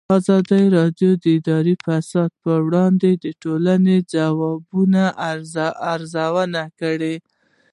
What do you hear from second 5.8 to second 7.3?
ارزونه کړې.